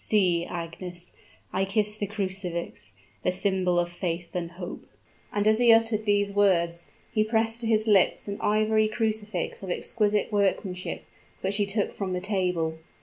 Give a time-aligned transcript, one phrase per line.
[0.03, 0.45] See!
[0.47, 1.13] Agnes
[1.53, 4.87] I kiss the crucifix the symbol of faith and hope!"
[5.31, 9.69] And, as he uttered these words, he pressed to his lips an ivory crucifix of
[9.69, 11.03] exquisite workmanship,
[11.41, 12.79] which he took from the table.